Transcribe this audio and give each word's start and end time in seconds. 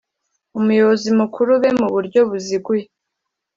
umuyobozi 0.59 1.09
mukuru 1.19 1.51
be, 1.61 1.69
mu 1.79 1.87
buryo 1.93 2.19
buziguye 2.29 2.85